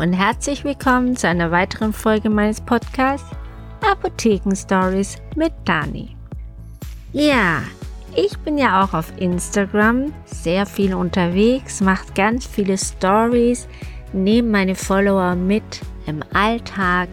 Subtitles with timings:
[0.00, 3.28] Und herzlich willkommen zu einer weiteren Folge meines Podcasts
[3.82, 6.16] Apotheken Stories mit Dani.
[7.12, 7.60] Ja,
[8.16, 13.68] ich bin ja auch auf Instagram sehr viel unterwegs, macht ganz viele Stories,
[14.14, 17.10] nehme meine Follower mit im Alltag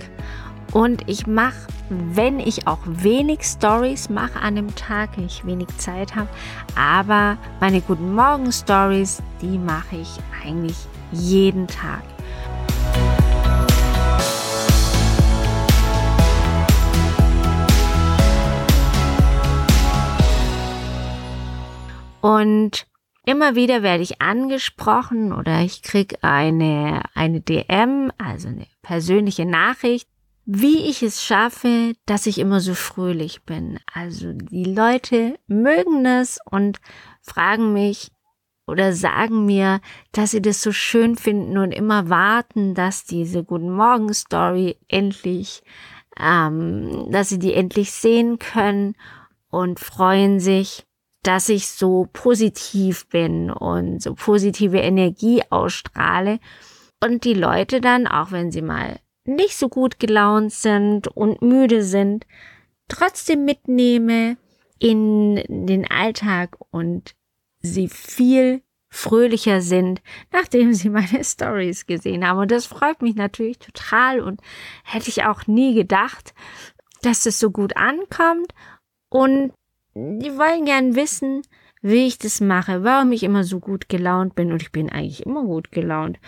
[0.71, 5.67] und ich mache, wenn ich auch wenig Stories mache an dem Tag, wenn ich wenig
[5.75, 6.29] Zeit habe,
[6.77, 10.09] aber meine Guten Morgen Stories, die mache ich
[10.41, 10.77] eigentlich
[11.11, 12.01] jeden Tag.
[22.27, 22.87] Und
[23.23, 30.09] immer wieder werde ich angesprochen oder ich kriege eine, eine DM, also eine persönliche Nachricht,
[30.43, 33.79] wie ich es schaffe, dass ich immer so fröhlich bin.
[33.93, 36.79] Also die Leute mögen es und
[37.21, 38.11] fragen mich
[38.65, 39.79] oder sagen mir,
[40.11, 45.63] dass sie das so schön finden und immer warten, dass diese Guten Morgen Story endlich,
[46.19, 48.95] ähm, dass sie die endlich sehen können
[49.49, 50.86] und freuen sich
[51.27, 56.39] dass ich so positiv bin und so positive Energie ausstrahle
[57.03, 61.83] und die Leute dann, auch wenn sie mal nicht so gut gelaunt sind und müde
[61.83, 62.25] sind,
[62.87, 64.37] trotzdem mitnehme
[64.79, 67.13] in den Alltag und
[67.59, 72.39] sie viel fröhlicher sind, nachdem sie meine Stories gesehen haben.
[72.39, 74.39] Und das freut mich natürlich total und
[74.85, 76.33] hätte ich auch nie gedacht,
[77.01, 78.53] dass es so gut ankommt.
[79.09, 79.51] Und
[80.19, 81.41] die wollen gern wissen,
[81.81, 85.25] wie ich das mache, warum ich immer so gut gelaunt bin und ich bin eigentlich
[85.25, 86.19] immer gut gelaunt.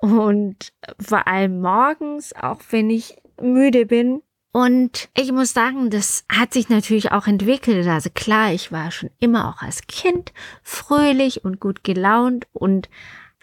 [0.00, 4.22] Und vor allem morgens, auch wenn ich müde bin.
[4.54, 7.86] Und ich muss sagen, das hat sich natürlich auch entwickelt.
[7.86, 10.32] Also klar, ich war schon immer auch als Kind
[10.62, 12.88] fröhlich und gut gelaunt und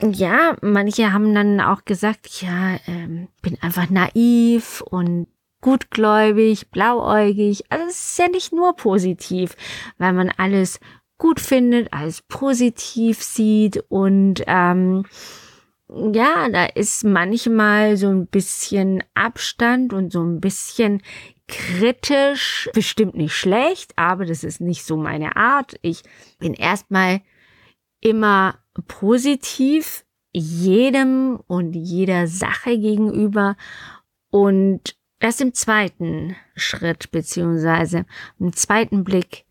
[0.01, 5.27] ja, manche haben dann auch gesagt, ja, ähm, bin einfach naiv und
[5.61, 7.63] gutgläubig, blauäugig.
[7.69, 9.55] Also es ist ja nicht nur positiv,
[9.97, 10.79] weil man alles
[11.17, 15.03] gut findet, alles positiv sieht und ähm,
[15.89, 21.01] ja, da ist manchmal so ein bisschen Abstand und so ein bisschen
[21.47, 25.75] kritisch, bestimmt nicht schlecht, aber das ist nicht so meine Art.
[25.81, 26.03] Ich
[26.37, 27.21] bin erstmal
[28.01, 33.57] immer positiv jedem und jeder Sache gegenüber
[34.29, 38.06] und Erst im zweiten Schritt beziehungsweise
[38.40, 39.46] im zweiten Blick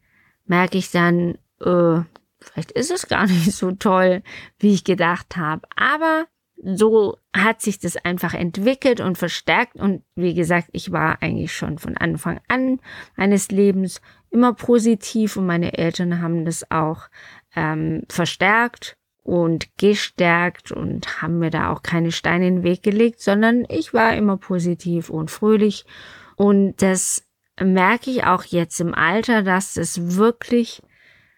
[0.46, 2.00] merke ich dann, äh,
[2.40, 4.22] vielleicht ist es gar nicht so toll,
[4.58, 5.62] wie ich gedacht habe.
[5.76, 6.26] Aber
[6.62, 9.76] so hat sich das einfach entwickelt und verstärkt.
[9.76, 12.80] Und wie gesagt, ich war eigentlich schon von Anfang an
[13.16, 14.00] meines Lebens
[14.30, 17.08] immer positiv und meine Eltern haben das auch
[17.54, 18.97] ähm, verstärkt
[19.28, 23.92] und gestärkt und haben mir da auch keine Steine in den Weg gelegt, sondern ich
[23.92, 25.84] war immer positiv und fröhlich.
[26.36, 27.26] Und das
[27.60, 30.82] merke ich auch jetzt im Alter, dass es wirklich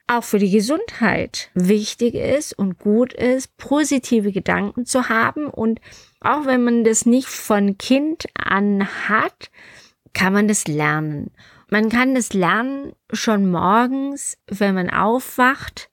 [0.06, 5.48] auch für die Gesundheit wichtig ist und gut ist, positive Gedanken zu haben.
[5.48, 5.80] Und
[6.20, 9.50] auch wenn man das nicht von Kind an hat,
[10.12, 11.32] kann man das lernen.
[11.70, 15.90] Man kann das lernen schon morgens, wenn man aufwacht,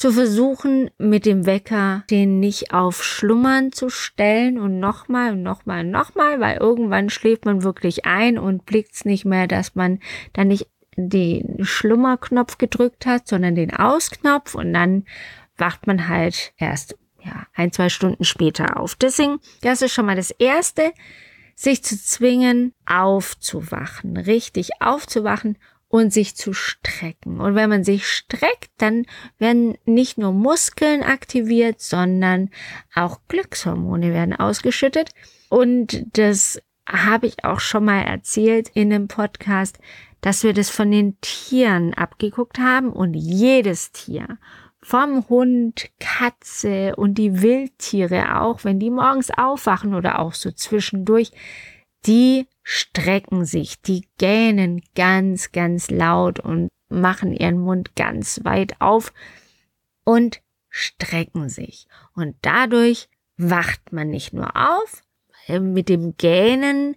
[0.00, 5.80] zu versuchen, mit dem Wecker den nicht auf Schlummern zu stellen und nochmal und nochmal
[5.84, 9.98] und nochmal, weil irgendwann schläft man wirklich ein und blickt's nicht mehr, dass man
[10.32, 15.04] dann nicht den Schlummerknopf gedrückt hat, sondern den Ausknopf und dann
[15.58, 18.94] wacht man halt erst ja, ein, zwei Stunden später auf.
[18.94, 20.94] Deswegen, das ist schon mal das Erste,
[21.54, 25.58] sich zu zwingen, aufzuwachen, richtig aufzuwachen
[25.90, 27.40] und sich zu strecken.
[27.40, 29.04] Und wenn man sich streckt, dann
[29.38, 32.50] werden nicht nur Muskeln aktiviert, sondern
[32.94, 35.10] auch Glückshormone werden ausgeschüttet.
[35.48, 39.80] Und das habe ich auch schon mal erzählt in einem Podcast,
[40.20, 44.38] dass wir das von den Tieren abgeguckt haben und jedes Tier
[44.82, 51.32] vom Hund, Katze und die Wildtiere auch, wenn die morgens aufwachen oder auch so zwischendurch,
[52.06, 59.12] die strecken sich, die gähnen ganz, ganz laut und machen ihren Mund ganz weit auf
[60.04, 61.86] und strecken sich.
[62.14, 65.02] Und dadurch wacht man nicht nur auf,
[65.48, 66.96] mit dem Gähnen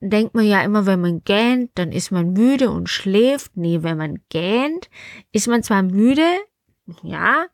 [0.00, 3.56] denkt man ja immer, wenn man gähnt, dann ist man müde und schläft.
[3.56, 4.90] Nee, wenn man gähnt,
[5.32, 6.26] ist man zwar müde,
[7.02, 7.46] ja,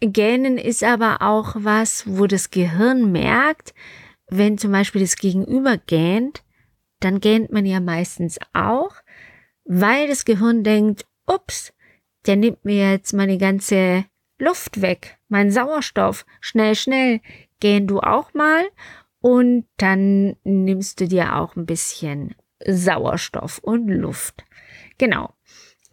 [0.00, 3.74] Gähnen ist aber auch was, wo das Gehirn merkt,
[4.30, 6.42] wenn zum Beispiel das Gegenüber gähnt,
[7.00, 8.92] dann gähnt man ja meistens auch,
[9.64, 11.72] weil das Gehirn denkt, ups,
[12.26, 14.04] der nimmt mir jetzt meine ganze
[14.38, 17.20] Luft weg, mein Sauerstoff, schnell, schnell,
[17.60, 18.68] gähn du auch mal.
[19.20, 22.34] Und dann nimmst du dir auch ein bisschen
[22.64, 24.44] Sauerstoff und Luft.
[24.96, 25.32] Genau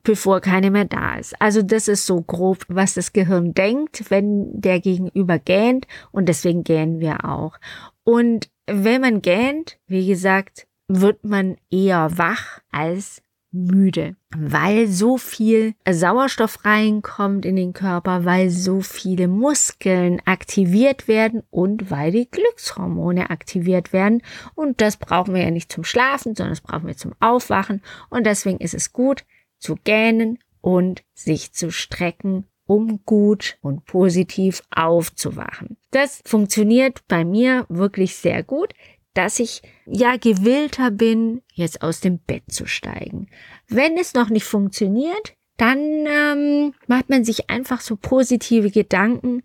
[0.05, 1.33] bevor keine mehr da ist.
[1.41, 6.63] Also das ist so grob, was das Gehirn denkt, wenn der Gegenüber gähnt und deswegen
[6.63, 7.57] gähnen wir auch.
[8.05, 13.21] Und wenn man gähnt, wie gesagt, wird man eher wach als
[13.51, 21.41] müde, weil so viel Sauerstoff reinkommt in den Körper, weil so viele Muskeln aktiviert werden
[21.49, 24.21] und weil die Glückshormone aktiviert werden.
[24.53, 27.81] Und das brauchen wir ja nicht zum Schlafen, sondern das brauchen wir zum Aufwachen.
[28.09, 29.25] Und deswegen ist es gut,
[29.57, 35.77] zu gähnen und sich zu strecken, um gut und positiv aufzuwachen.
[35.91, 38.73] Das funktioniert bei mir wirklich sehr gut,
[39.13, 43.27] dass ich ja gewillter bin, jetzt aus dem Bett zu steigen.
[43.67, 49.41] Wenn es noch nicht funktioniert, dann ähm, macht man sich einfach so positive Gedanken,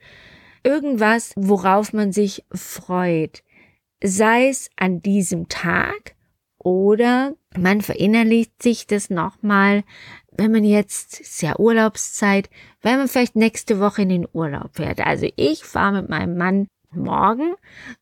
[0.65, 3.45] irgendwas, worauf man sich freut.
[4.03, 6.17] Sei es an diesem Tag
[6.59, 9.85] oder man verinnerlicht sich das nochmal,
[10.33, 12.49] wenn man jetzt, ist ja Urlaubszeit,
[12.83, 15.01] wenn man vielleicht nächste Woche in den Urlaub fährt.
[15.01, 17.55] Also ich fahre mit meinem Mann morgen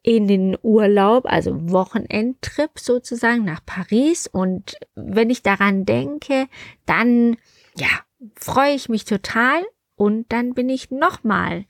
[0.03, 4.27] in den Urlaub, also Wochenendtrip sozusagen nach Paris.
[4.27, 6.49] Und wenn ich daran denke,
[6.87, 7.37] dann,
[7.77, 7.89] ja,
[8.37, 9.63] freue ich mich total
[9.97, 11.65] und dann bin ich nochmal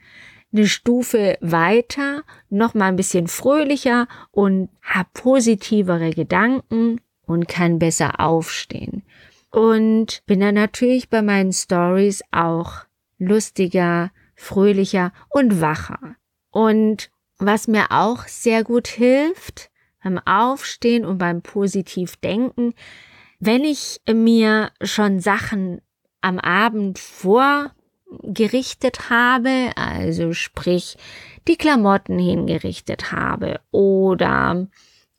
[0.53, 8.21] eine Stufe weiter, noch mal ein bisschen fröhlicher und habe positivere Gedanken und kann besser
[8.21, 9.03] aufstehen.
[9.51, 12.85] Und bin dann natürlich bei meinen Stories auch
[13.19, 16.17] lustiger, fröhlicher und wacher.
[16.51, 19.71] Und was mir auch sehr gut hilft
[20.03, 22.75] beim Aufstehen und beim Positivdenken,
[23.41, 25.81] wenn ich mir schon Sachen
[26.21, 27.73] am Abend vor
[28.23, 30.97] gerichtet habe, also sprich
[31.47, 34.67] die Klamotten hingerichtet habe oder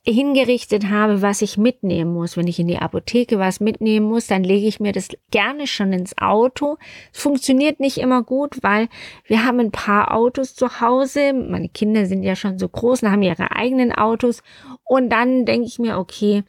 [0.04, 2.36] hingerichtet habe, was ich mitnehmen muss.
[2.36, 5.92] Wenn ich in die Apotheke was mitnehmen muss, dann lege ich mir das gerne schon
[5.92, 6.78] ins Auto.
[7.12, 8.88] Es funktioniert nicht immer gut, weil
[9.26, 11.32] wir haben ein paar Autos zu Hause.
[11.32, 14.42] Meine Kinder sind ja schon so groß und haben ihre eigenen Autos.
[14.84, 16.44] Und dann denke ich mir, okay,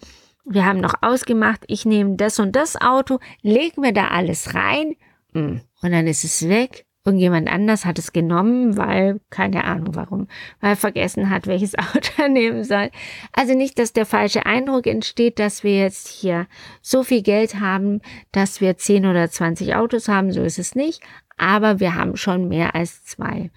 [0.45, 4.95] wir haben noch ausgemacht, ich nehme das und das Auto, lege mir da alles rein
[5.33, 5.61] hm.
[5.81, 6.85] Und dann ist es weg.
[7.03, 10.27] Irgendjemand anders hat es genommen, weil, keine Ahnung warum,
[10.59, 12.91] weil er vergessen hat, welches Auto er nehmen soll.
[13.33, 16.47] Also nicht, dass der falsche Eindruck entsteht, dass wir jetzt hier
[16.81, 18.01] so viel Geld haben,
[18.31, 21.01] dass wir 10 oder 20 Autos haben, so ist es nicht.
[21.37, 23.49] Aber wir haben schon mehr als zwei.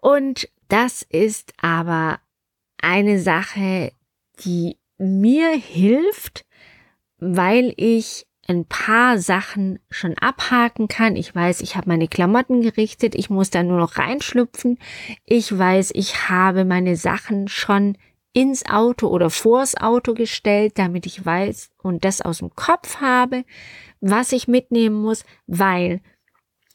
[0.00, 2.18] Und das ist aber
[2.80, 3.92] eine Sache,
[4.42, 6.46] die mir hilft,
[7.18, 11.16] weil ich ein paar Sachen schon abhaken kann.
[11.16, 14.78] Ich weiß, ich habe meine Klamotten gerichtet, ich muss da nur noch reinschlüpfen.
[15.24, 17.96] Ich weiß, ich habe meine Sachen schon
[18.32, 23.44] ins Auto oder vors Auto gestellt, damit ich weiß und das aus dem Kopf habe,
[24.00, 26.00] was ich mitnehmen muss, weil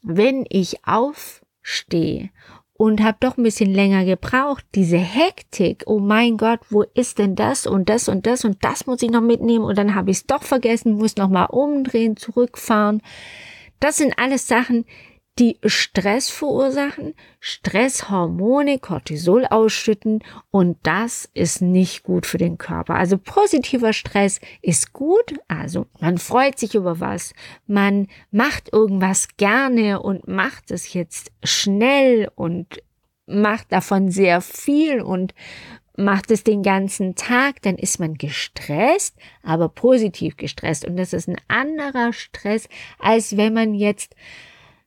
[0.02, 2.30] wenn ich aufstehe
[2.78, 4.66] und habe doch ein bisschen länger gebraucht.
[4.76, 8.86] Diese Hektik, oh mein Gott, wo ist denn das und das und das und das
[8.86, 12.18] muss ich noch mitnehmen und dann habe ich es doch vergessen, muss noch mal umdrehen,
[12.18, 13.02] zurückfahren.
[13.80, 14.86] Das sind alles Sachen,
[15.38, 22.96] die Stress verursachen, Stresshormone, Cortisol ausschütten und das ist nicht gut für den Körper.
[22.96, 27.34] Also positiver Stress ist gut, also man freut sich über was,
[27.68, 32.82] man macht irgendwas gerne und macht es jetzt schnell und
[33.26, 35.34] macht davon sehr viel und
[35.98, 41.28] macht es den ganzen Tag, dann ist man gestresst, aber positiv gestresst und das ist
[41.28, 42.68] ein anderer Stress,
[43.00, 44.16] als wenn man jetzt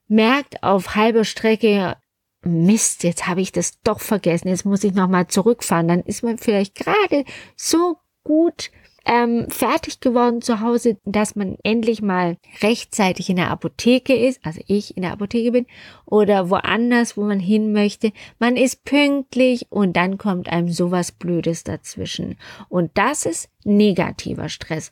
[0.09, 1.95] merkt auf halber Strecke,
[2.41, 6.37] Mist, jetzt habe ich das doch vergessen, jetzt muss ich nochmal zurückfahren, dann ist man
[6.37, 7.25] vielleicht gerade
[7.55, 8.71] so gut
[9.05, 14.61] ähm, fertig geworden zu Hause, dass man endlich mal rechtzeitig in der Apotheke ist, also
[14.67, 15.65] ich in der Apotheke bin,
[16.05, 18.11] oder woanders, wo man hin möchte.
[18.39, 22.37] Man ist pünktlich und dann kommt einem sowas Blödes dazwischen.
[22.67, 24.91] Und das ist negativer Stress.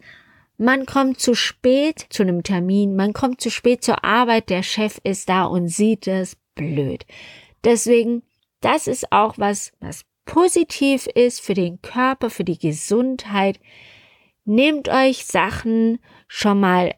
[0.57, 4.99] Man kommt zu spät zu einem Termin, man kommt zu spät zur Arbeit, der Chef
[5.03, 7.05] ist da und sieht es blöd.
[7.63, 8.23] Deswegen,
[8.61, 13.59] das ist auch was, was positiv ist für den Körper, für die Gesundheit.
[14.45, 16.95] Nehmt euch Sachen schon mal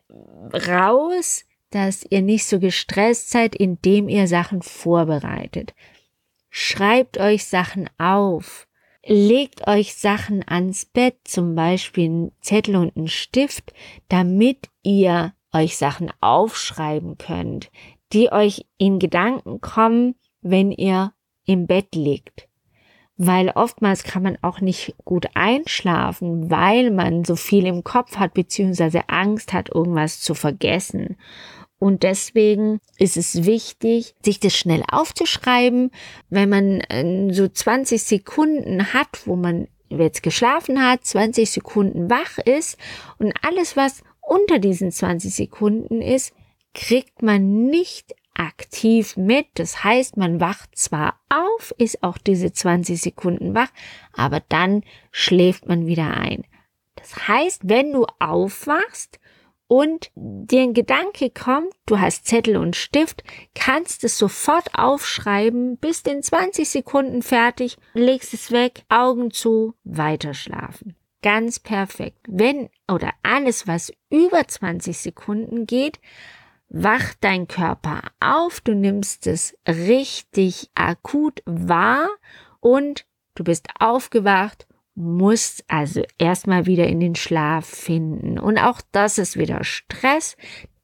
[0.54, 5.74] raus, dass ihr nicht so gestresst seid, indem ihr Sachen vorbereitet.
[6.50, 8.69] Schreibt euch Sachen auf.
[9.06, 13.74] Legt euch Sachen ans Bett, zum Beispiel einen Zettel und einen Stift,
[14.10, 17.72] damit ihr euch Sachen aufschreiben könnt,
[18.14, 21.14] die euch in Gedanken kommen, wenn ihr
[21.46, 22.48] im Bett liegt.
[23.22, 28.34] weil oftmals kann man auch nicht gut einschlafen, weil man so viel im Kopf hat,
[28.34, 31.18] beziehungsweise Angst hat, irgendwas zu vergessen.
[31.80, 35.92] Und deswegen ist es wichtig, sich das schnell aufzuschreiben.
[36.30, 42.38] Wenn man äh, so 20 Sekunden hat, wo man jetzt geschlafen hat, 20 Sekunden wach
[42.38, 42.78] ist
[43.18, 46.34] und alles, was unter diesen 20 Sekunden ist,
[46.74, 49.48] kriegt man nicht aktiv mit.
[49.56, 53.70] Das heißt, man wacht zwar auf, ist auch diese 20 Sekunden wach,
[54.14, 56.46] aber dann schläft man wieder ein.
[56.96, 59.20] Das heißt, wenn du aufwachst
[59.70, 63.24] und dir ein Gedanke kommt, du hast Zettel und Stift,
[63.54, 70.34] kannst es sofort aufschreiben, bist in 20 Sekunden fertig, legst es weg, Augen zu, weiter
[70.34, 70.96] schlafen.
[71.22, 72.18] Ganz perfekt.
[72.28, 76.00] Wenn oder alles, was über 20 Sekunden geht,
[76.70, 82.10] wacht dein Körper auf, du nimmst es richtig akut wahr
[82.60, 84.66] und du bist aufgewacht
[85.00, 88.38] musst also erstmal wieder in den Schlaf finden.
[88.38, 90.36] Und auch das ist wieder Stress.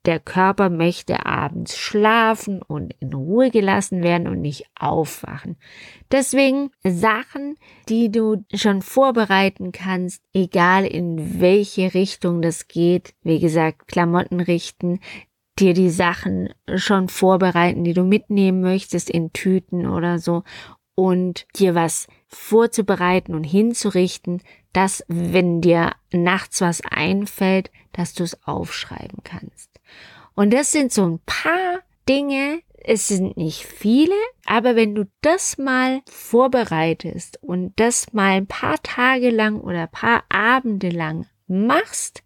[0.06, 5.58] Der Körper möchte abends schlafen und in Ruhe gelassen werden und nicht aufwachen.
[6.12, 7.58] Deswegen Sachen,
[7.90, 13.16] die du schon vorbereiten kannst, egal in welche Richtung das geht.
[13.24, 15.00] Wie gesagt, Klamotten richten,
[15.60, 20.44] dir die Sachen schon vorbereiten, die du mitnehmen möchtest in Tüten oder so
[20.96, 24.42] und dir was vorzubereiten und hinzurichten,
[24.74, 29.70] dass wenn dir nachts was einfällt, dass du es aufschreiben kannst.
[30.34, 35.58] Und das sind so ein paar Dinge, es sind nicht viele, aber wenn du das
[35.58, 42.24] mal vorbereitest und das mal ein paar Tage lang oder ein paar Abende lang machst,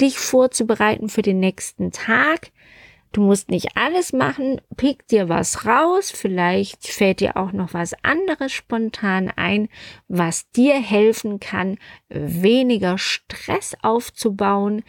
[0.00, 2.50] dich vorzubereiten für den nächsten Tag,
[3.12, 7.94] Du musst nicht alles machen, pick dir was raus, vielleicht fällt dir auch noch was
[8.02, 9.68] anderes spontan ein,
[10.08, 14.82] was dir helfen kann, weniger Stress aufzubauen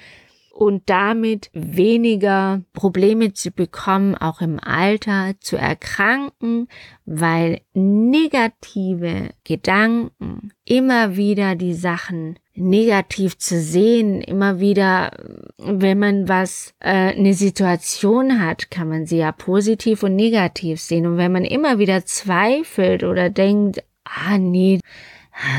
[0.57, 6.67] und damit weniger Probleme zu bekommen, auch im Alter zu erkranken,
[7.05, 14.19] weil negative Gedanken immer wieder die Sachen negativ zu sehen.
[14.19, 15.11] Immer wieder,
[15.59, 21.05] wenn man was, äh, eine Situation hat, kann man sie ja positiv und negativ sehen.
[21.05, 24.79] Und wenn man immer wieder zweifelt oder denkt, ah nee,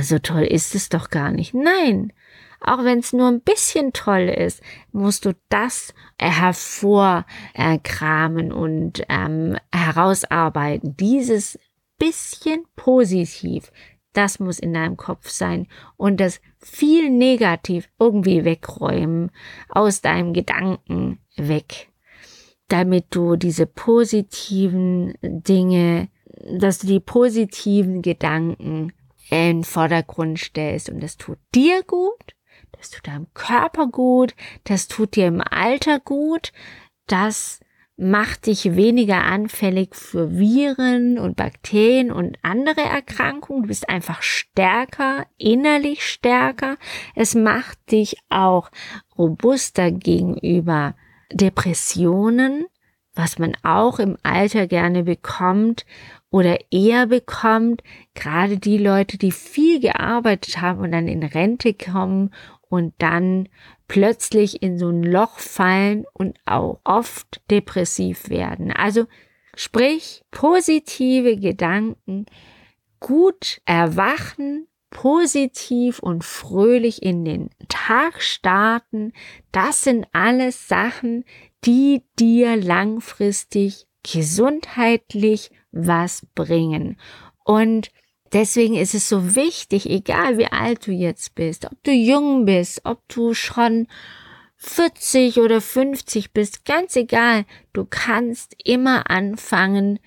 [0.02, 1.54] so toll ist es doch gar nicht.
[1.54, 2.12] Nein,
[2.60, 4.62] auch wenn es nur ein bisschen toll ist,
[4.92, 10.96] musst du das hervorkramen und ähm, herausarbeiten.
[10.96, 11.58] Dieses
[11.98, 13.72] bisschen positiv,
[14.12, 19.30] das muss in deinem Kopf sein und das viel negativ irgendwie wegräumen,
[19.68, 21.88] aus deinem Gedanken weg,
[22.68, 26.08] damit du diese positiven Dinge,
[26.58, 28.92] dass du die positiven Gedanken
[29.30, 32.34] in den Vordergrund stellst und das tut dir gut,
[32.72, 34.34] das tut deinem Körper gut,
[34.64, 36.52] das tut dir im Alter gut,
[37.06, 37.60] das
[37.98, 43.62] macht dich weniger anfällig für Viren und Bakterien und andere Erkrankungen.
[43.62, 46.76] Du bist einfach stärker, innerlich stärker.
[47.16, 48.70] Es macht dich auch
[49.18, 50.94] robuster gegenüber
[51.32, 52.66] Depressionen,
[53.14, 55.84] was man auch im Alter gerne bekommt
[56.30, 57.82] oder eher bekommt.
[58.14, 62.30] Gerade die Leute, die viel gearbeitet haben und dann in Rente kommen
[62.68, 63.48] und dann
[63.86, 68.72] plötzlich in so ein Loch fallen und auch oft depressiv werden.
[68.72, 69.06] Also
[69.54, 72.26] sprich positive Gedanken,
[73.00, 79.12] gut erwachen, positiv und fröhlich in den Tag starten,
[79.52, 81.24] das sind alles Sachen,
[81.64, 86.98] die dir langfristig gesundheitlich was bringen.
[87.44, 87.90] Und
[88.32, 92.82] Deswegen ist es so wichtig, egal wie alt du jetzt bist, ob du jung bist,
[92.84, 93.86] ob du schon
[94.56, 99.98] 40 oder 50 bist, ganz egal, du kannst immer anfangen,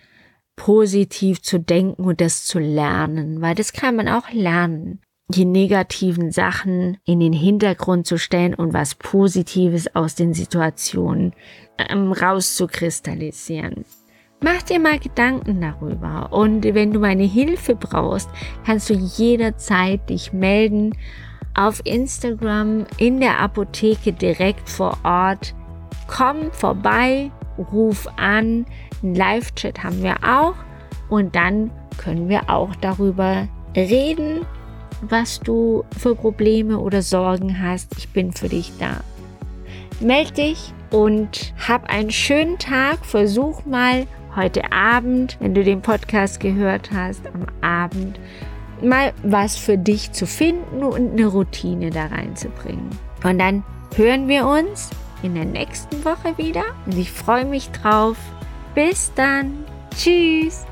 [0.55, 6.31] positiv zu denken und das zu lernen, weil das kann man auch lernen, die negativen
[6.31, 11.33] Sachen in den Hintergrund zu stellen und was Positives aus den Situationen
[11.77, 13.85] ähm, rauszukristallisieren.
[14.43, 18.27] Mach dir mal Gedanken darüber und wenn du meine Hilfe brauchst,
[18.65, 20.97] kannst du jederzeit dich melden
[21.53, 25.53] auf Instagram in der Apotheke direkt vor Ort.
[26.07, 27.29] Komm vorbei,
[27.71, 28.65] ruf an,
[29.03, 30.55] einen Live-Chat haben wir auch
[31.09, 31.69] und dann
[31.99, 34.47] können wir auch darüber reden,
[35.01, 37.95] was du für Probleme oder Sorgen hast.
[37.99, 39.01] Ich bin für dich da.
[39.99, 43.05] Meld dich und hab einen schönen Tag.
[43.05, 48.19] Versuch mal heute Abend, wenn du den Podcast gehört hast, am Abend
[48.81, 52.89] mal was für dich zu finden und eine Routine da reinzubringen.
[53.23, 53.63] Und dann
[53.95, 54.89] hören wir uns
[55.23, 58.17] in der nächsten Woche wieder und ich freue mich drauf.
[58.73, 59.65] Bis dann.
[59.95, 60.65] Tschüss.